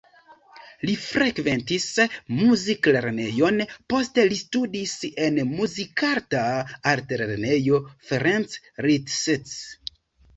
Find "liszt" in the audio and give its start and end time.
8.87-9.95